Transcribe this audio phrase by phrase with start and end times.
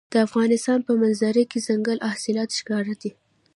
[0.13, 3.11] د افغانستان په منظره کې دځنګل حاصلات ښکاره دي.